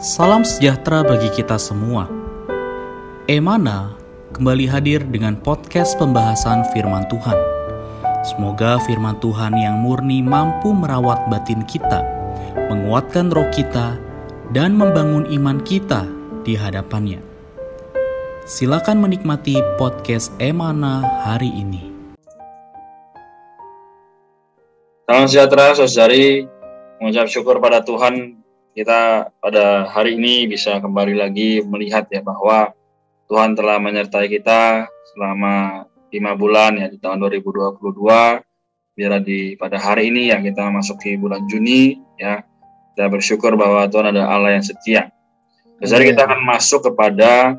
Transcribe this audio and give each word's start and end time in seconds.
Salam 0.00 0.48
sejahtera 0.48 1.04
bagi 1.04 1.28
kita 1.28 1.60
semua. 1.60 2.08
Emana 3.28 3.92
kembali 4.32 4.64
hadir 4.64 5.04
dengan 5.04 5.36
podcast 5.36 5.92
pembahasan 6.00 6.64
firman 6.72 7.04
Tuhan. 7.12 7.36
Semoga 8.24 8.80
firman 8.88 9.20
Tuhan 9.20 9.52
yang 9.60 9.84
murni 9.84 10.24
mampu 10.24 10.72
merawat 10.72 11.28
batin 11.28 11.60
kita, 11.68 12.00
menguatkan 12.72 13.28
roh 13.28 13.44
kita, 13.52 14.00
dan 14.56 14.72
membangun 14.72 15.28
iman 15.36 15.60
kita 15.68 16.08
di 16.48 16.56
hadapannya. 16.56 17.20
Silakan 18.48 19.04
menikmati 19.04 19.60
podcast 19.76 20.32
Emana 20.40 21.04
hari 21.28 21.52
ini. 21.52 21.92
Salam 25.04 25.28
sejahtera 25.28 25.76
saudari, 25.76 26.48
mengucap 26.96 27.28
syukur 27.28 27.60
pada 27.60 27.84
Tuhan 27.84 28.39
kita 28.76 29.30
pada 29.42 29.90
hari 29.90 30.14
ini 30.16 30.46
bisa 30.46 30.78
kembali 30.78 31.14
lagi 31.18 31.60
melihat 31.66 32.06
ya 32.10 32.22
bahwa 32.22 32.70
Tuhan 33.26 33.54
telah 33.54 33.78
menyertai 33.78 34.26
kita 34.30 34.86
selama 35.14 35.86
lima 36.10 36.32
bulan 36.34 36.78
ya 36.78 36.86
di 36.90 36.98
tahun 36.98 37.22
2022 37.22 37.78
biar 38.98 39.12
di 39.22 39.54
pada 39.54 39.78
hari 39.78 40.10
ini 40.10 40.34
ya 40.34 40.42
kita 40.42 40.66
masuk 40.70 40.98
di 41.02 41.14
bulan 41.14 41.46
Juni 41.46 41.98
ya 42.18 42.42
kita 42.94 43.06
bersyukur 43.08 43.56
bahwa 43.56 43.86
Tuhan 43.88 44.12
ada 44.12 44.28
Allah 44.28 44.58
yang 44.58 44.66
setia. 44.66 45.08
Jadi 45.80 46.12
kita 46.12 46.28
akan 46.28 46.44
masuk 46.44 46.92
kepada 46.92 47.56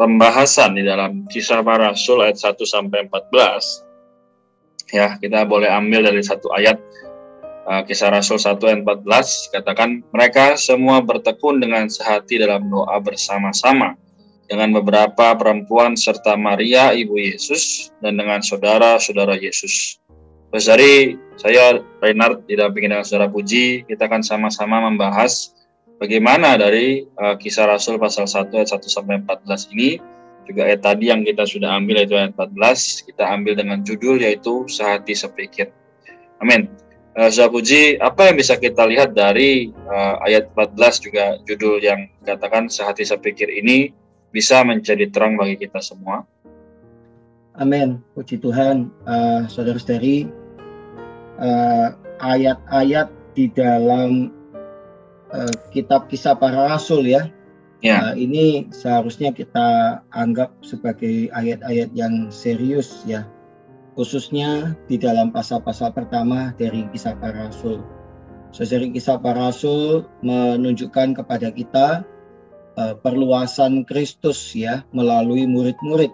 pembahasan 0.00 0.72
di 0.72 0.82
dalam 0.86 1.28
kisah 1.28 1.60
para 1.60 1.92
rasul 1.92 2.24
ayat 2.24 2.40
1 2.40 2.56
sampai 2.64 3.04
14. 3.04 4.96
Ya, 4.96 5.20
kita 5.20 5.44
boleh 5.44 5.68
ambil 5.68 6.08
dari 6.08 6.24
satu 6.24 6.48
ayat 6.56 6.80
kisah 7.62 8.10
Rasul 8.10 8.42
1 8.42 8.58
ayat 8.58 8.80
14 8.82 9.54
katakan 9.54 10.02
mereka 10.10 10.58
semua 10.58 10.98
bertekun 10.98 11.62
dengan 11.62 11.86
sehati 11.86 12.42
dalam 12.42 12.66
doa 12.66 12.98
bersama-sama 12.98 13.94
dengan 14.50 14.74
beberapa 14.74 15.32
perempuan 15.38 15.96
serta 15.96 16.36
Maria 16.36 16.92
ibu 16.92 17.16
Yesus 17.16 17.94
dan 18.04 18.18
dengan 18.20 18.42
saudara-saudara 18.44 19.38
Yesus. 19.38 19.96
Terus 20.52 20.66
dari 20.68 21.16
saya 21.40 21.80
Reinhard 22.04 22.44
didampingi 22.44 22.92
dengan 22.92 23.06
saudara 23.06 23.32
Puji, 23.32 23.88
kita 23.88 24.04
akan 24.04 24.20
sama-sama 24.20 24.84
membahas 24.84 25.56
bagaimana 25.96 26.60
dari 26.60 27.08
uh, 27.16 27.40
kisah 27.40 27.64
Rasul 27.64 27.96
pasal 27.96 28.28
1 28.28 28.52
ayat 28.52 28.68
1 28.76 28.84
sampai 28.84 29.24
14 29.24 29.72
ini 29.72 29.96
juga 30.44 30.68
ayat 30.68 30.84
tadi 30.84 31.08
yang 31.08 31.24
kita 31.24 31.46
sudah 31.46 31.78
ambil 31.78 32.02
yaitu 32.02 32.18
ayat 32.18 32.36
14 32.36 33.08
kita 33.08 33.24
ambil 33.32 33.54
dengan 33.56 33.80
judul 33.80 34.20
yaitu 34.20 34.68
sehati 34.68 35.16
sepikir. 35.16 35.72
Amin. 36.42 36.68
Uh, 37.12 37.28
Puji, 37.28 38.00
apa 38.00 38.32
yang 38.32 38.40
bisa 38.40 38.56
kita 38.56 38.88
lihat 38.88 39.12
dari 39.12 39.68
uh, 39.84 40.16
ayat 40.24 40.48
14 40.56 41.04
juga 41.04 41.24
judul 41.44 41.84
yang 41.84 42.08
katakan 42.24 42.72
sehati 42.72 43.04
sepikir 43.04 43.52
ini 43.52 43.92
bisa 44.32 44.64
menjadi 44.64 45.12
terang 45.12 45.36
bagi 45.36 45.60
kita 45.60 45.84
semua? 45.84 46.24
Amin. 47.52 48.00
Puji 48.16 48.40
Tuhan, 48.40 48.88
uh, 49.04 49.44
saudara-saudari, 49.44 50.24
uh, 51.36 51.92
ayat-ayat 52.24 53.12
di 53.36 53.52
dalam 53.52 54.32
uh, 55.36 55.52
kitab 55.68 56.08
kisah 56.08 56.32
para 56.32 56.64
rasul 56.64 57.04
ya, 57.04 57.28
ya. 57.84 58.08
Uh, 58.08 58.14
ini 58.16 58.72
seharusnya 58.72 59.36
kita 59.36 60.00
anggap 60.16 60.48
sebagai 60.64 61.28
ayat-ayat 61.36 61.92
yang 61.92 62.32
serius 62.32 63.04
ya 63.04 63.28
khususnya 63.92 64.76
di 64.88 64.96
dalam 64.96 65.32
pasal-pasal 65.32 65.92
pertama 65.92 66.56
dari 66.56 66.88
kisah 66.92 67.16
para 67.16 67.48
rasul. 67.48 67.84
Sesering 68.52 68.92
kisah 68.92 69.20
para 69.20 69.48
rasul 69.48 70.04
menunjukkan 70.20 71.16
kepada 71.16 71.48
kita 71.52 72.04
uh, 72.76 72.94
perluasan 73.00 73.84
Kristus 73.88 74.52
ya 74.52 74.84
melalui 74.92 75.48
murid-murid. 75.48 76.12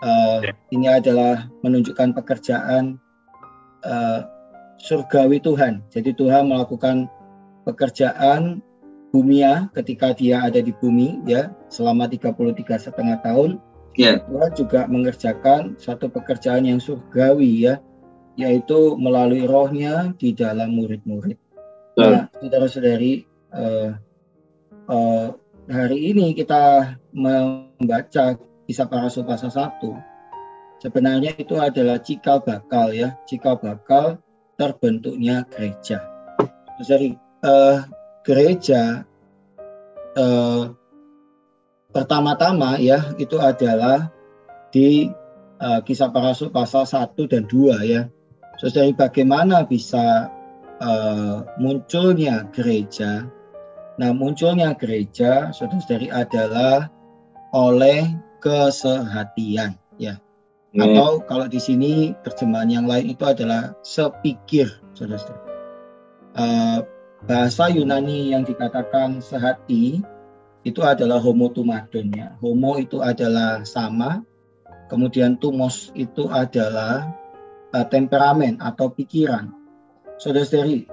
Uh, 0.00 0.40
ini 0.72 0.88
adalah 0.88 1.52
menunjukkan 1.60 2.16
pekerjaan 2.16 2.96
uh, 3.84 4.24
surgawi 4.80 5.40
Tuhan. 5.44 5.84
Jadi 5.92 6.16
Tuhan 6.16 6.48
melakukan 6.48 7.04
pekerjaan 7.68 8.64
bumia 9.12 9.68
ketika 9.76 10.16
dia 10.16 10.40
ada 10.40 10.64
di 10.64 10.72
bumi 10.72 11.20
ya 11.28 11.52
selama 11.68 12.08
33 12.08 12.88
setengah 12.88 13.20
tahun 13.20 13.60
yeah. 13.96 14.18
Juga 14.54 14.86
mengerjakan 14.86 15.78
satu 15.78 16.10
pekerjaan 16.10 16.66
yang 16.66 16.78
surgawi 16.78 17.70
ya, 17.70 17.82
yaitu 18.38 18.94
melalui 18.96 19.44
rohnya 19.44 20.14
di 20.16 20.32
dalam 20.32 20.74
murid-murid. 20.74 21.36
Nah, 22.00 22.32
saudara-saudari, 22.40 23.26
uh, 23.52 23.92
uh, 24.88 25.28
hari 25.68 26.14
ini 26.14 26.32
kita 26.32 26.96
membaca 27.12 28.40
kisah 28.64 28.86
para 28.88 29.10
rasul 29.10 29.26
pasal 29.26 29.52
1. 29.52 30.80
Sebenarnya 30.80 31.36
itu 31.36 31.60
adalah 31.60 32.00
cikal 32.00 32.40
bakal 32.40 32.96
ya, 32.96 33.12
cikal 33.28 33.60
bakal 33.60 34.16
terbentuknya 34.56 35.44
gereja. 35.52 36.00
Jadi 36.80 37.12
uh, 37.44 37.84
gereja 38.24 39.04
uh, 40.16 40.72
pertama-tama 41.90 42.78
ya 42.78 43.14
itu 43.18 43.38
adalah 43.38 44.10
di 44.70 45.10
uh, 45.60 45.80
kisah 45.82 46.10
para 46.10 46.32
rasul 46.32 46.50
pasal 46.50 46.86
1 46.86 47.14
dan 47.30 47.44
2 47.46 47.86
ya. 47.86 48.02
Dari 48.60 48.92
bagaimana 48.92 49.64
bisa 49.64 50.28
uh, 50.84 51.36
munculnya 51.56 52.44
gereja. 52.52 53.24
Nah, 53.96 54.10
munculnya 54.12 54.76
gereja 54.76 55.48
saudara-saudari 55.52 56.12
adalah 56.12 56.92
oleh 57.56 58.04
kesehatian 58.44 59.80
ya. 59.96 60.20
Hmm. 60.76 60.80
Atau 60.86 61.24
kalau 61.24 61.46
di 61.48 61.56
sini 61.56 62.12
terjemahan 62.20 62.68
yang 62.68 62.86
lain 62.86 63.16
itu 63.16 63.24
adalah 63.24 63.72
sepikir 63.80 64.68
saudara-saudari. 64.92 65.48
Uh, 66.36 66.78
bahasa 67.24 67.68
Yunani 67.68 68.32
yang 68.32 68.44
dikatakan 68.44 69.20
sehati 69.20 70.00
itu 70.60 70.84
adalah 70.84 71.16
homo 71.16 71.48
tumadonnya. 71.48 72.36
Homo 72.44 72.76
itu 72.76 73.00
adalah 73.00 73.64
sama, 73.64 74.20
kemudian 74.92 75.40
tumos 75.40 75.88
itu 75.96 76.28
adalah 76.28 77.08
uh, 77.72 77.86
temperamen 77.88 78.60
atau 78.60 78.92
pikiran. 78.92 79.48
Saudara-saudari, 80.20 80.84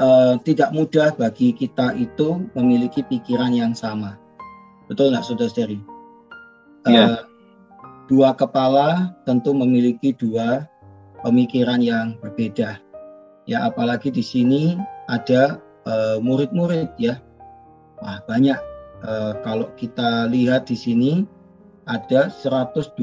uh, 0.00 0.40
tidak 0.40 0.72
mudah 0.72 1.12
bagi 1.12 1.52
kita 1.52 1.92
itu 2.00 2.48
memiliki 2.56 3.04
pikiran 3.04 3.52
yang 3.52 3.76
sama. 3.76 4.16
Betul 4.88 5.12
nggak 5.12 5.26
saudara-saudari? 5.26 5.76
Uh, 6.88 6.92
yeah. 6.92 7.20
Dua 8.06 8.32
kepala 8.38 9.18
tentu 9.26 9.50
memiliki 9.50 10.14
dua 10.14 10.64
pemikiran 11.26 11.82
yang 11.82 12.14
berbeda. 12.22 12.78
Ya 13.50 13.66
apalagi 13.66 14.14
di 14.14 14.22
sini 14.22 14.78
ada 15.10 15.58
murid-murid 16.18 16.94
uh, 16.94 16.98
ya 16.98 17.14
Wah, 18.02 18.20
banyak. 18.28 18.58
E, 19.04 19.12
kalau 19.44 19.68
kita 19.76 20.28
lihat 20.28 20.68
di 20.68 20.76
sini 20.76 21.12
ada 21.86 22.28
120 22.28 22.98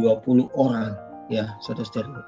orang 0.53 0.94
ya, 1.31 1.56
Saudara-saudara. 1.63 2.23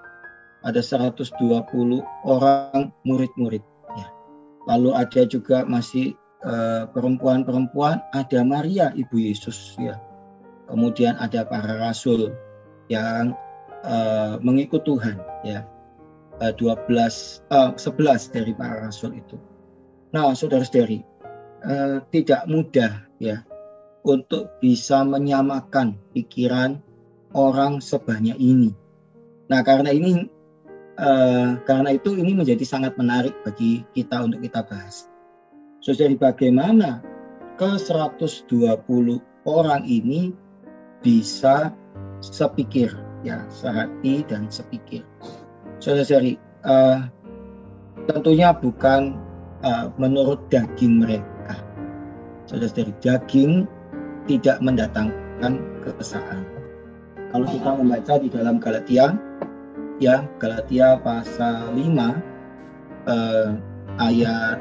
Ada 0.66 0.82
120 0.82 2.02
orang 2.26 2.90
murid-murid 3.06 3.62
ya. 3.94 4.08
Lalu 4.66 4.98
ada 4.98 5.22
juga 5.30 5.62
masih 5.62 6.18
eh, 6.42 6.84
perempuan-perempuan, 6.90 8.02
ada 8.18 8.40
Maria 8.42 8.90
ibu 8.98 9.14
Yesus 9.14 9.78
ya. 9.78 10.02
Kemudian 10.66 11.22
ada 11.22 11.46
para 11.46 11.78
rasul 11.78 12.34
yang 12.90 13.38
uh, 13.86 14.42
mengikut 14.42 14.82
Tuhan 14.82 15.22
ya. 15.46 15.62
Uh, 16.42 16.52
12 16.58 16.90
uh, 17.54 17.72
11 17.78 18.34
dari 18.34 18.52
para 18.58 18.90
rasul 18.90 19.14
itu. 19.14 19.38
Nah, 20.12 20.34
saudara-saudari, 20.34 21.06
eh, 21.66 21.98
tidak 22.14 22.46
mudah 22.46 23.10
ya 23.18 23.42
untuk 24.06 24.62
bisa 24.62 25.02
menyamakan 25.02 25.98
pikiran 26.14 26.80
orang 27.34 27.82
sebanyak 27.82 28.38
ini. 28.38 28.72
Nah, 29.50 29.66
karena 29.66 29.90
ini 29.90 30.30
eh, 30.96 31.50
karena 31.66 31.90
itu 31.92 32.16
ini 32.16 32.38
menjadi 32.38 32.64
sangat 32.64 32.96
menarik 32.96 33.34
bagi 33.42 33.84
kita 33.98 34.22
untuk 34.22 34.46
kita 34.46 34.62
bahas. 34.64 35.10
So, 35.82 35.94
jadi 35.94 36.18
bagaimana 36.18 37.06
ke 37.56 37.78
120 37.78 38.50
orang 39.46 39.82
ini 39.86 40.34
bisa 41.06 41.72
sepikir 42.20 42.90
ya, 43.22 43.46
sehati 43.54 44.26
dan 44.26 44.50
sepikir. 44.50 45.06
Saudari, 45.78 46.42
uh, 46.66 47.06
tentunya 48.10 48.54
bukan 48.56 49.18
uh, 49.62 49.94
menurut 50.02 50.50
daging 50.50 51.04
mereka 51.04 51.35
saudara 52.46 52.72
dari 52.72 52.94
daging 53.02 53.66
tidak 54.26 54.58
mendatangkan 54.62 55.62
kekesahan. 55.86 56.44
Kalau 57.30 57.46
kita 57.52 57.70
membaca 57.78 58.14
di 58.18 58.30
dalam 58.32 58.58
Galatia, 58.58 59.18
ya 60.00 60.26
Galatia 60.40 60.98
pasal 61.02 61.76
5 61.76 63.12
eh, 63.12 63.50
ayat 64.00 64.58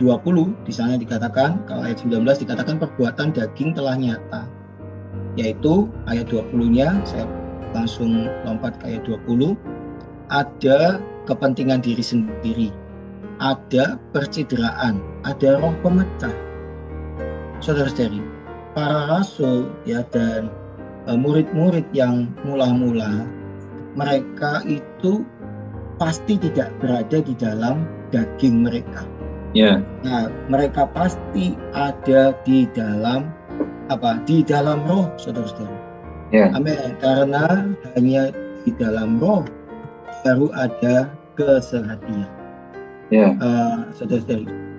20 0.00 0.64
di 0.64 0.72
sana 0.72 0.96
dikatakan 0.96 1.60
kalau 1.68 1.84
ayat 1.84 2.00
19 2.00 2.24
dikatakan 2.24 2.80
perbuatan 2.80 3.36
daging 3.36 3.76
telah 3.76 3.94
nyata 4.00 4.48
yaitu 5.36 5.92
ayat 6.08 6.26
20-nya 6.32 7.04
saya 7.04 7.28
langsung 7.76 8.26
lompat 8.48 8.80
ke 8.80 8.96
ayat 8.96 9.04
20 9.04 9.54
ada 10.32 10.98
kepentingan 11.28 11.84
diri 11.84 12.00
sendiri 12.00 12.68
ada 13.44 14.00
percideraan 14.16 15.04
ada 15.28 15.60
roh 15.60 15.76
pemecah 15.84 16.32
saudara-saudari 17.60 18.20
para 18.72 19.08
rasul 19.08 19.68
ya 19.84 20.04
dan 20.12 20.48
e, 21.06 21.16
murid-murid 21.16 21.84
yang 21.92 22.32
mula-mula 22.44 23.28
mereka 23.94 24.64
itu 24.64 25.24
pasti 26.00 26.40
tidak 26.40 26.72
berada 26.80 27.20
di 27.20 27.34
dalam 27.36 27.84
daging 28.08 28.64
mereka. 28.64 29.04
Ya. 29.52 29.82
Nah, 30.06 30.30
mereka 30.46 30.86
pasti 30.94 31.58
ada 31.74 32.32
di 32.46 32.64
dalam 32.70 33.28
apa? 33.90 34.22
Di 34.24 34.46
dalam 34.46 34.86
roh, 34.86 35.10
saudara-saudara. 35.18 35.76
Ya. 36.30 36.54
Amin. 36.54 36.78
Karena 37.02 37.74
hanya 37.98 38.30
di 38.62 38.70
dalam 38.78 39.18
roh 39.18 39.42
baru 40.22 40.54
ada 40.54 41.10
kesehatian. 41.34 42.30
Ya. 43.10 43.34
Uh, 43.42 43.90
saudara-saudari. 43.98 44.69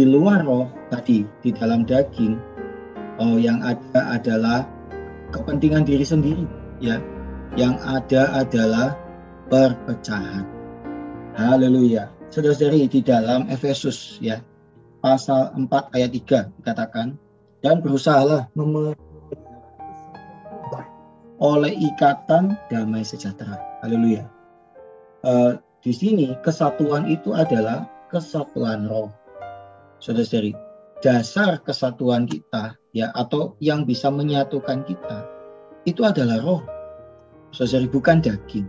Di 0.00 0.08
luar 0.08 0.48
roh 0.48 0.64
tadi, 0.88 1.28
di 1.44 1.52
dalam 1.52 1.84
daging, 1.84 2.32
oh 3.20 3.36
yang 3.36 3.60
ada 3.60 4.16
adalah 4.16 4.64
kepentingan 5.28 5.84
diri 5.84 6.08
sendiri, 6.08 6.48
ya. 6.80 6.96
Yang 7.52 7.84
ada 7.84 8.22
adalah 8.32 8.96
perpecahan. 9.52 10.48
Haleluya. 11.36 12.08
Saudara-saudari 12.32 12.88
di 12.88 13.04
dalam 13.04 13.44
Efesus 13.52 14.16
ya 14.24 14.40
pasal 15.04 15.52
4 15.52 15.68
ayat 15.92 16.16
3 16.16 16.48
dikatakan 16.64 17.20
dan 17.60 17.84
berusahalah 17.84 18.48
oleh 21.44 21.72
ikatan 21.76 22.56
damai 22.72 23.04
sejahtera. 23.04 23.60
Haleluya. 23.84 24.24
Uh, 25.20 25.60
di 25.84 25.92
sini 25.92 26.32
kesatuan 26.40 27.04
itu 27.04 27.36
adalah 27.36 27.84
kesatuan 28.08 28.88
roh. 28.88 29.19
Saudara-saudari, 30.00 30.56
dasar 31.04 31.60
kesatuan 31.60 32.24
kita 32.24 32.76
ya 32.96 33.12
atau 33.12 33.56
yang 33.60 33.84
bisa 33.84 34.08
menyatukan 34.08 34.84
kita 34.88 35.28
itu 35.84 36.04
adalah 36.04 36.40
roh. 36.40 36.62
Saudara, 37.52 37.84
bukan 37.88 38.24
daging. 38.24 38.68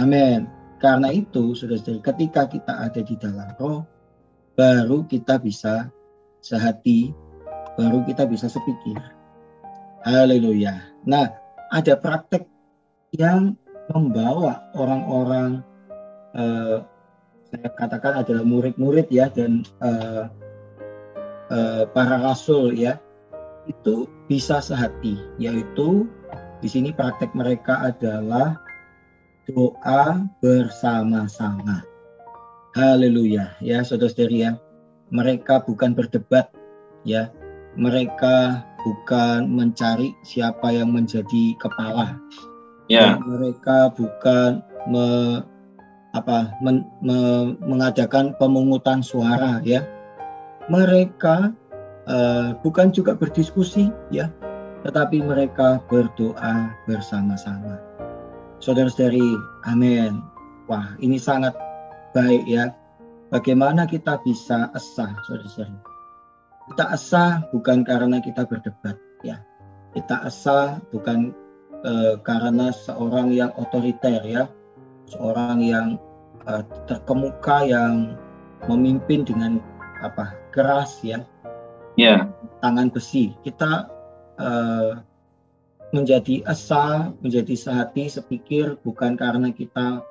Amin. 0.00 0.48
Karena 0.80 1.12
itu, 1.12 1.52
saudara-saudari, 1.52 2.00
ketika 2.00 2.48
kita 2.48 2.72
ada 2.88 3.00
di 3.04 3.14
dalam 3.20 3.52
roh, 3.60 3.84
baru 4.56 5.04
kita 5.04 5.36
bisa 5.40 5.92
sehati, 6.40 7.12
baru 7.76 8.04
kita 8.08 8.24
bisa 8.24 8.48
sepikir. 8.48 8.96
Haleluya. 10.04 10.80
Nah, 11.04 11.28
ada 11.68 11.94
praktek 12.00 12.48
yang 13.12 13.56
membawa 13.92 14.72
orang-orang, 14.72 15.60
eh, 16.32 16.78
saya 17.50 17.68
katakan 17.74 18.22
adalah 18.22 18.46
murid-murid 18.46 19.10
ya, 19.10 19.26
dan 19.30 19.66
eh, 19.82 20.24
eh, 21.50 21.82
para 21.90 22.16
rasul 22.22 22.72
ya, 22.74 22.96
itu 23.66 24.06
bisa 24.30 24.62
sehati, 24.62 25.18
yaitu 25.42 26.06
di 26.62 26.68
sini 26.70 26.94
praktek 26.94 27.34
mereka 27.34 27.90
adalah 27.90 28.56
doa 29.50 30.24
bersama-sama. 30.38 31.82
Haleluya 32.78 33.50
ya 33.58 33.82
saudara-saudari 33.82 34.46
ya. 34.46 34.54
Mereka 35.10 35.66
bukan 35.66 35.90
berdebat 35.90 36.54
ya. 37.02 37.34
Mereka 37.74 38.62
bukan 38.86 39.50
mencari 39.50 40.14
siapa 40.22 40.70
yang 40.70 40.94
menjadi 40.94 41.58
kepala. 41.58 42.14
Ya. 42.86 43.18
Mereka 43.18 43.94
bukan 43.98 44.62
me, 44.86 45.06
apa 46.10 46.50
men, 46.58 46.86
me, 47.02 47.52
mengadakan 47.62 48.34
pemungutan 48.38 49.02
suara 49.02 49.62
ya. 49.62 49.86
Mereka 50.70 51.50
uh, 52.06 52.54
bukan 52.62 52.94
juga 52.94 53.18
berdiskusi 53.18 53.90
ya, 54.14 54.30
tetapi 54.86 55.18
mereka 55.22 55.82
berdoa 55.90 56.70
bersama-sama 56.86 57.90
saudara-saudari. 58.60 59.34
Amin. 59.66 60.22
Wah, 60.70 60.94
ini 61.02 61.18
sangat 61.18 61.56
baik 62.14 62.46
ya. 62.46 62.70
Bagaimana 63.32 63.88
kita 63.88 64.20
bisa 64.22 64.70
esah, 64.76 65.10
saudara-saudari. 65.26 65.74
Kita 66.70 66.84
esah 66.94 67.42
bukan 67.50 67.82
karena 67.82 68.22
kita 68.22 68.46
berdebat, 68.46 68.94
ya. 69.26 69.42
Kita 69.90 70.22
esah 70.30 70.78
bukan 70.94 71.34
uh, 71.82 72.14
karena 72.22 72.70
seorang 72.70 73.34
yang 73.34 73.50
otoriter, 73.58 74.22
ya. 74.22 74.46
Seorang 75.10 75.58
yang 75.58 75.98
uh, 76.46 76.62
terkemuka, 76.86 77.66
yang 77.66 78.14
memimpin 78.70 79.26
dengan 79.26 79.58
apa 80.00 80.32
keras, 80.54 81.02
ya. 81.02 81.26
Ya. 81.98 82.30
Tangan 82.62 82.88
besi. 82.94 83.34
Kita 83.42 83.90
uh, 84.38 85.02
menjadi 85.90 86.46
esa, 86.46 87.10
menjadi 87.20 87.54
sehati, 87.58 88.06
sepikir 88.06 88.78
bukan 88.86 89.18
karena 89.18 89.50
kita 89.50 90.06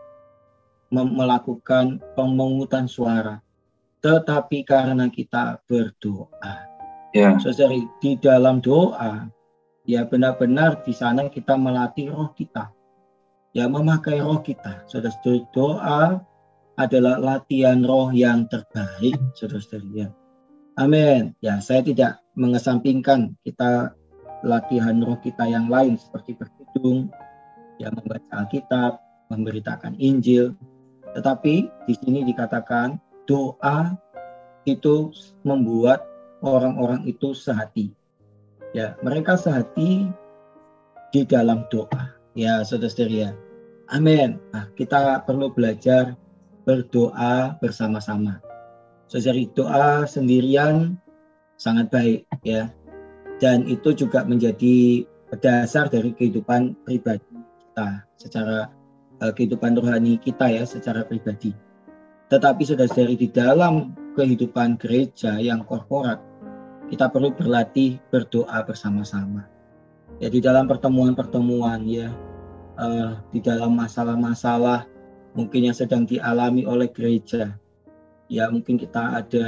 melakukan 0.89 2.01
pemungutan 2.17 2.89
suara, 2.89 3.39
tetapi 4.01 4.65
karena 4.65 5.07
kita 5.07 5.61
berdoa. 5.69 6.65
Ya. 7.13 7.37
Saudari, 7.41 7.85
di 8.01 8.17
dalam 8.17 8.61
doa, 8.61 9.29
ya 9.85 10.05
benar-benar 10.05 10.81
di 10.85 10.93
sana 10.93 11.29
kita 11.29 11.57
melatih 11.57 12.13
roh 12.13 12.33
kita. 12.33 12.73
Ya 13.57 13.65
memakai 13.65 14.21
roh 14.21 14.41
kita. 14.45 14.85
Saudara-saudari, 14.85 15.41
doa 15.55 16.21
adalah 16.77 17.17
latihan 17.17 17.81
roh 17.81 18.13
yang 18.13 18.45
terbaik, 18.47 19.17
saudara-saudari. 19.33 20.05
Ya. 20.05 20.07
Amin. 20.77 21.33
Ya, 21.41 21.57
saya 21.59 21.81
tidak 21.81 22.21
mengesampingkan 22.37 23.35
kita 23.43 23.91
latihan 24.45 25.01
roh 25.03 25.19
kita 25.19 25.49
yang 25.49 25.67
lain 25.67 25.99
seperti 25.99 26.37
berkidung, 26.37 27.11
yang 27.81 27.91
membaca 27.97 28.45
Alkitab, 28.45 29.01
memberitakan 29.33 29.97
Injil. 29.97 30.53
Tetapi 31.17 31.55
di 31.89 31.93
sini 31.97 32.21
dikatakan 32.23 33.01
doa 33.25 33.97
itu 34.69 35.09
membuat 35.41 36.05
orang-orang 36.45 37.03
itu 37.09 37.33
sehati. 37.33 37.91
Ya, 38.77 38.93
mereka 39.01 39.33
sehati 39.33 40.05
di 41.09 41.21
dalam 41.25 41.65
doa. 41.73 42.18
Ya, 42.39 42.63
saudara-saudari 42.63 43.27
ya. 43.27 43.35
Amin. 43.91 44.39
Nah, 44.55 44.71
kita 44.79 45.27
perlu 45.27 45.51
belajar 45.51 46.15
berdoa 46.63 47.59
bersama-sama. 47.59 48.39
Saudari 49.11 49.51
doa 49.51 50.07
sendirian 50.07 50.95
sangat 51.59 51.91
baik 51.91 52.23
ya 52.47 52.71
dan 53.43 53.67
itu 53.67 53.91
juga 53.91 54.23
menjadi 54.23 55.03
dasar 55.43 55.91
dari 55.91 56.15
kehidupan 56.15 56.79
pribadi 56.87 57.35
kita 57.35 58.07
secara 58.15 58.71
uh, 59.19 59.31
kehidupan 59.35 59.75
rohani 59.75 60.15
kita 60.21 60.47
ya 60.47 60.63
secara 60.63 61.03
pribadi. 61.03 61.51
Tetapi 62.29 62.61
sudah 62.63 62.85
dari 62.85 63.17
di 63.17 63.27
dalam 63.27 63.91
kehidupan 64.13 64.77
gereja 64.77 65.41
yang 65.41 65.65
korporat 65.65 66.21
kita 66.87 67.09
perlu 67.09 67.33
berlatih 67.33 67.97
berdoa 68.13 68.61
bersama-sama. 68.63 69.43
Ya 70.21 70.29
di 70.29 70.37
dalam 70.37 70.69
pertemuan-pertemuan 70.69 71.83
ya 71.89 72.13
uh, 72.79 73.19
di 73.29 73.43
dalam 73.43 73.75
masalah-masalah 73.75 74.87
mungkin 75.35 75.69
yang 75.69 75.77
sedang 75.77 76.07
dialami 76.07 76.63
oleh 76.63 76.87
gereja. 76.89 77.53
Ya 78.31 78.47
mungkin 78.49 78.79
kita 78.79 79.21
ada 79.21 79.47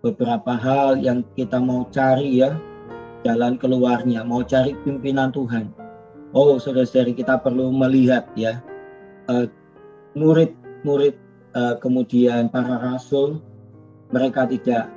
beberapa 0.00 0.54
hal 0.54 1.02
yang 1.02 1.26
kita 1.34 1.58
mau 1.58 1.90
cari 1.90 2.40
ya 2.40 2.54
jalan 3.26 3.58
keluarnya, 3.58 4.22
mau 4.22 4.46
cari 4.46 4.72
pimpinan 4.86 5.34
Tuhan. 5.34 5.74
Oh, 6.36 6.60
saudara-saudari 6.60 7.16
kita 7.16 7.40
perlu 7.40 7.72
melihat 7.72 8.28
ya 8.36 8.60
murid-murid 10.12 11.16
uh, 11.56 11.72
uh, 11.72 11.74
kemudian 11.80 12.52
para 12.52 12.76
rasul 12.80 13.40
mereka 14.12 14.48
tidak 14.48 14.92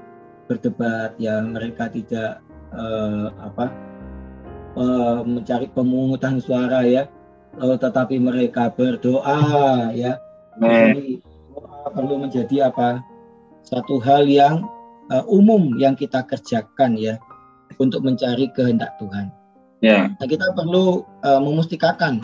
berdebat 0.48 1.16
ya, 1.16 1.40
mereka 1.40 1.88
tidak 1.88 2.44
uh, 2.76 3.32
apa 3.40 3.72
uh, 4.76 5.24
mencari 5.24 5.72
pemungutan 5.72 6.40
suara 6.44 6.84
ya, 6.84 7.08
uh, 7.60 7.78
tetapi 7.80 8.22
mereka 8.22 8.72
berdoa 8.72 9.92
ya. 9.92 10.22
Jadi 10.62 11.20
doa 11.52 11.90
perlu 11.92 12.22
menjadi 12.22 12.72
apa? 12.72 13.02
Satu 13.66 14.00
hal 14.04 14.28
yang 14.28 14.68
uh, 15.10 15.24
umum 15.28 15.76
yang 15.80 15.96
kita 15.96 16.24
kerjakan 16.28 16.96
ya 16.96 17.18
untuk 17.80 18.04
mencari 18.04 18.52
kehendak 18.52 18.96
Tuhan. 19.00 19.32
Ya. 19.82 20.14
Nah, 20.14 20.28
kita 20.30 20.54
perlu 20.54 21.02
uh, 21.26 21.42
memustikakan 21.42 22.22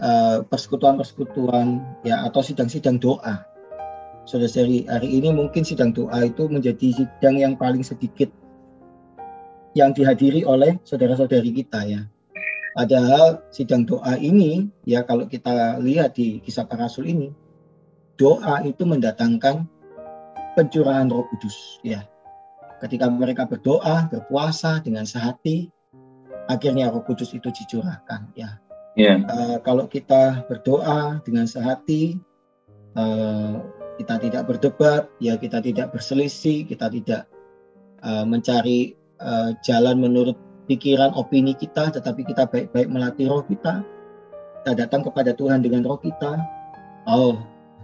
uh, 0.00 0.40
persekutuan-persekutuan 0.48 1.84
ya 2.06 2.24
atau 2.24 2.40
sidang-sidang 2.40 2.96
doa 2.96 3.44
saudara-saudari, 4.24 4.86
hari 4.86 5.08
ini 5.18 5.34
mungkin 5.34 5.66
sidang 5.66 5.90
doa 5.90 6.26
itu 6.26 6.46
menjadi 6.46 6.94
sidang 6.94 7.36
yang 7.38 7.54
paling 7.58 7.82
sedikit 7.82 8.30
yang 9.72 9.96
dihadiri 9.96 10.44
oleh 10.44 10.76
saudara-saudari 10.84 11.50
kita 11.56 11.80
ya. 11.88 12.00
Padahal 12.72 13.44
sidang 13.52 13.84
doa 13.84 14.16
ini 14.16 14.72
ya 14.88 15.04
kalau 15.04 15.28
kita 15.28 15.76
lihat 15.80 16.16
di 16.16 16.40
kisah 16.40 16.64
para 16.64 16.88
rasul 16.88 17.04
ini 17.04 17.28
doa 18.16 18.64
itu 18.64 18.88
mendatangkan 18.88 19.68
pencurahan 20.56 21.08
Roh 21.12 21.28
Kudus 21.32 21.80
ya. 21.84 22.08
Ketika 22.80 23.06
mereka 23.06 23.46
berdoa, 23.46 24.10
berpuasa 24.10 24.82
dengan 24.82 25.06
sehati, 25.06 25.70
akhirnya 26.50 26.90
Roh 26.90 27.04
Kudus 27.04 27.30
itu 27.36 27.52
dicurahkan 27.52 28.32
ya. 28.34 28.58
Yeah. 28.92 29.24
Uh, 29.24 29.56
kalau 29.64 29.88
kita 29.88 30.44
berdoa 30.48 31.22
dengan 31.24 31.48
sehati, 31.48 32.20
uh, 32.96 33.62
kita 33.96 34.20
tidak 34.20 34.42
berdebat, 34.48 35.08
ya 35.22 35.36
kita 35.40 35.64
tidak 35.64 35.92
berselisih, 35.96 36.68
kita 36.68 36.92
tidak 36.92 37.24
uh, 38.04 38.24
mencari 38.28 38.92
uh, 39.22 39.56
jalan 39.64 40.02
menurut 40.02 40.36
pikiran 40.72 41.12
opini 41.12 41.52
kita, 41.52 41.92
tetapi 41.92 42.24
kita 42.24 42.48
baik-baik 42.48 42.88
melatih 42.88 43.28
roh 43.28 43.44
kita. 43.44 43.84
Kita 44.64 44.72
datang 44.72 45.04
kepada 45.04 45.36
Tuhan 45.36 45.60
dengan 45.60 45.84
roh 45.84 46.00
kita. 46.00 46.40
Oh, 47.04 47.36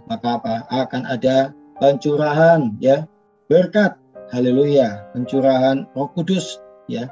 maka 0.09 0.41
apa? 0.41 0.55
Akan 0.73 1.05
ada 1.05 1.53
pencurahan 1.77 2.73
ya 2.81 3.05
berkat 3.45 3.93
haleluya 4.33 5.09
pencurahan 5.13 5.85
Roh 5.93 6.09
Kudus 6.13 6.61
ya 6.89 7.05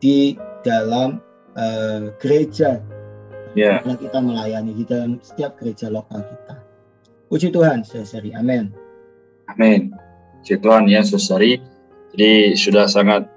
di 0.00 0.36
dalam 0.64 1.20
uh, 1.56 2.12
gereja 2.20 2.80
yeah. 3.52 3.80
yang 3.84 3.98
kita 4.00 4.18
melayani 4.20 4.72
di 4.76 4.84
dalam 4.84 5.20
setiap 5.20 5.56
gereja 5.60 5.88
lokal 5.92 6.24
kita. 6.24 6.54
Puji 7.30 7.54
Tuhan, 7.54 7.86
saudari. 7.86 8.34
Amin. 8.34 8.74
Amin. 9.46 9.94
Puji 10.42 10.58
Tuhan 10.58 10.90
ya, 10.90 11.06
saudari. 11.06 11.62
Jadi 12.10 12.58
sudah 12.58 12.90
sangat 12.90 13.30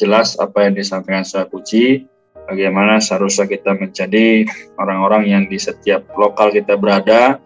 jelas 0.00 0.40
apa 0.40 0.64
yang 0.64 0.74
disampaikan 0.80 1.22
saya 1.22 1.44
puji. 1.44 2.08
Bagaimana 2.48 2.98
seharusnya 2.98 3.46
kita 3.46 3.76
menjadi 3.76 4.48
orang-orang 4.80 5.28
yang 5.28 5.44
di 5.46 5.60
setiap 5.60 6.02
lokal 6.18 6.50
kita 6.50 6.74
berada, 6.74 7.38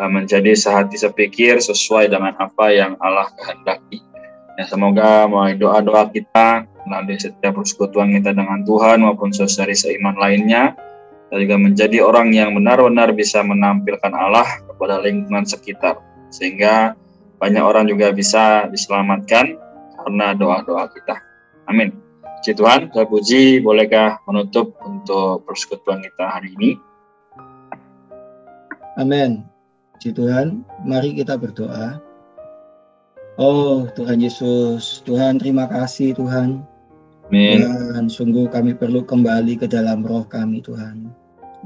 Eh, 0.00 0.08
menjadi 0.08 0.56
sehati 0.56 0.96
sepikir 0.96 1.60
sesuai 1.60 2.08
dengan 2.08 2.32
apa 2.40 2.72
yang 2.72 2.96
Allah 3.04 3.28
kehendaki. 3.36 4.00
Ya, 4.56 4.64
semoga 4.64 5.28
melalui 5.28 5.60
doa-doa 5.60 6.08
kita, 6.08 6.64
melalui 6.88 7.20
setiap 7.20 7.60
persekutuan 7.60 8.08
kita 8.16 8.32
dengan 8.32 8.64
Tuhan 8.64 9.04
maupun 9.04 9.28
saudari 9.28 9.76
seiman 9.76 10.16
lainnya, 10.16 10.72
kita 11.28 11.44
juga 11.44 11.56
menjadi 11.60 12.00
orang 12.00 12.32
yang 12.32 12.56
benar-benar 12.56 13.12
bisa 13.12 13.44
menampilkan 13.44 14.08
Allah 14.16 14.48
kepada 14.72 15.04
lingkungan 15.04 15.44
sekitar. 15.44 16.00
Sehingga 16.32 16.96
banyak 17.36 17.60
orang 17.60 17.84
juga 17.84 18.08
bisa 18.16 18.72
diselamatkan 18.72 19.60
karena 20.00 20.32
doa-doa 20.32 20.88
kita. 20.96 21.20
Amin. 21.68 21.92
Puji 22.40 22.56
Tuhan, 22.56 22.88
saya 22.88 23.04
puji, 23.04 23.60
bolehkah 23.60 24.16
menutup 24.24 24.72
untuk 24.80 25.44
persekutuan 25.44 26.00
kita 26.00 26.24
hari 26.24 26.56
ini? 26.56 26.72
Amin. 28.96 29.44
Puji 29.92 30.16
Tuhan, 30.16 30.64
mari 30.88 31.12
kita 31.12 31.36
berdoa. 31.36 32.00
Oh 33.36 33.84
Tuhan 33.92 34.24
Yesus, 34.24 35.04
Tuhan 35.04 35.36
terima 35.36 35.68
kasih 35.68 36.16
Tuhan. 36.16 36.64
Amin. 37.28 37.60
Tuhan, 37.60 38.08
sungguh 38.08 38.48
kami 38.48 38.72
perlu 38.72 39.04
kembali 39.04 39.60
ke 39.60 39.68
dalam 39.68 40.00
roh 40.00 40.24
kami 40.24 40.64
Tuhan. 40.64 41.12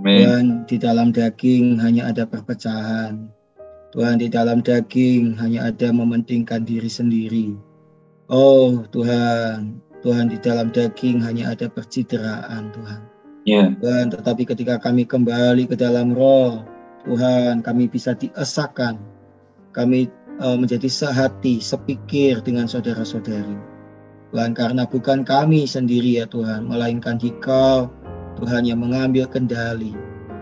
Amin. 0.02 0.26
Tuhan, 0.26 0.44
di 0.66 0.76
dalam 0.82 1.14
daging 1.14 1.78
hanya 1.78 2.10
ada 2.10 2.26
perpecahan. 2.26 3.30
Tuhan, 3.94 4.18
di 4.18 4.26
dalam 4.26 4.58
daging 4.58 5.38
hanya 5.38 5.70
ada 5.70 5.94
mementingkan 5.94 6.66
diri 6.66 6.90
sendiri. 6.90 7.54
Oh 8.26 8.82
Tuhan, 8.88 9.83
Tuhan 10.04 10.28
di 10.28 10.36
dalam 10.36 10.68
daging 10.68 11.24
hanya 11.24 11.56
ada 11.56 11.66
percideraan 11.72 12.70
Tuhan. 12.76 13.00
Yeah. 13.48 13.72
Tuhan, 13.80 14.12
tetapi 14.12 14.44
ketika 14.44 14.76
kami 14.76 15.08
kembali 15.08 15.64
ke 15.68 15.76
dalam 15.80 16.12
roh, 16.12 16.64
Tuhan 17.08 17.64
kami 17.64 17.88
bisa 17.88 18.12
diesakan, 18.12 19.00
kami 19.72 20.12
uh, 20.44 20.56
menjadi 20.60 20.88
sehati, 20.88 21.60
sepikir 21.60 22.44
dengan 22.44 22.68
saudara-saudari. 22.68 23.56
Tuhan 24.32 24.52
karena 24.52 24.84
bukan 24.84 25.24
kami 25.24 25.64
sendiri 25.64 26.20
ya 26.20 26.26
Tuhan, 26.28 26.68
melainkan 26.68 27.16
Dikau 27.16 27.88
Tuhan 28.38 28.66
yang 28.66 28.82
mengambil 28.82 29.30
kendali. 29.30 29.94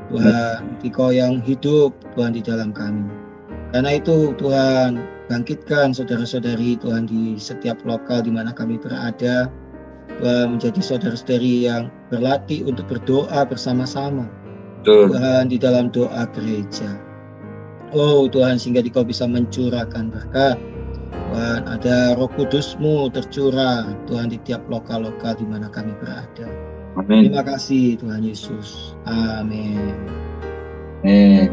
Tuhan, 0.08 0.80
Dikau 0.80 1.12
yang 1.12 1.40
hidup 1.40 1.96
Tuhan 2.16 2.36
di 2.36 2.42
dalam 2.44 2.72
kami. 2.72 3.08
Karena 3.72 3.96
itu 3.96 4.36
Tuhan, 4.36 5.00
bangkitkan 5.30 5.94
saudara-saudari 5.94 6.78
Tuhan 6.80 7.06
di 7.06 7.36
setiap 7.38 7.78
lokal 7.86 8.26
di 8.26 8.32
mana 8.32 8.50
kami 8.50 8.78
berada. 8.80 9.50
Tuhan 10.18 10.58
menjadi 10.58 10.80
saudara-saudari 10.82 11.66
yang 11.66 11.90
berlatih 12.10 12.66
untuk 12.66 12.86
berdoa 12.90 13.46
bersama-sama 13.46 14.26
Tuhan 14.82 15.50
di 15.50 15.56
dalam 15.58 15.88
doa 15.94 16.26
gereja. 16.34 16.98
Oh 17.94 18.26
Tuhan 18.26 18.58
sehingga 18.58 18.82
Kau 18.90 19.06
bisa 19.06 19.28
mencurahkan 19.28 20.10
berkat. 20.10 20.58
Tuhan 21.32 21.64
ada 21.64 22.12
roh 22.20 22.28
kudusmu 22.28 23.08
tercurah 23.08 23.88
Tuhan 24.04 24.32
di 24.32 24.38
tiap 24.44 24.60
lokal-lokal 24.68 25.32
di 25.40 25.46
mana 25.48 25.72
kami 25.72 25.96
berada. 25.96 26.48
Amin. 26.92 27.28
Terima 27.28 27.40
kasih 27.40 27.96
Tuhan 27.96 28.20
Yesus. 28.20 28.92
Amin. 29.08 29.96
Amin. 31.00 31.48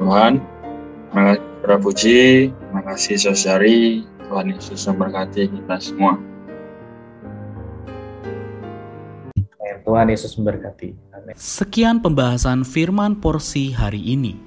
Tuhan, 0.00 0.40
terima 1.12 1.36
kasih 1.36 1.80
puji, 1.84 2.20
kasih 2.86 3.18
saudari, 3.18 4.06
Tuhan 4.30 4.54
Yesus 4.54 4.86
memberkati 4.86 5.50
kita 5.50 5.76
semua. 5.82 6.22
Tuhan 9.82 10.06
Yesus 10.06 10.38
memberkati. 10.38 10.94
Sekian 11.34 11.98
pembahasan 11.98 12.62
firman 12.62 13.18
porsi 13.18 13.74
hari 13.74 13.98
ini. 13.98 14.38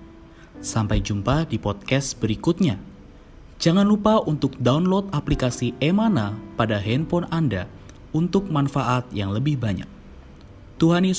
Sampai 0.64 1.04
jumpa 1.04 1.48
di 1.52 1.60
podcast 1.60 2.16
berikutnya. 2.20 2.80
Jangan 3.60 3.84
lupa 3.84 4.24
untuk 4.24 4.56
download 4.64 5.12
aplikasi 5.12 5.76
Emana 5.84 6.36
pada 6.56 6.80
handphone 6.80 7.28
Anda 7.32 7.68
untuk 8.16 8.48
manfaat 8.48 9.04
yang 9.12 9.36
lebih 9.36 9.60
banyak. 9.60 9.88
Tuhan 10.80 11.04
Yesus 11.04 11.18